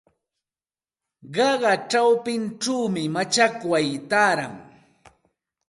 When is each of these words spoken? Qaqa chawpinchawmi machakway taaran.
Qaqa 1.35 1.71
chawpinchawmi 1.91 3.03
machakway 3.13 3.87
taaran. 4.09 4.53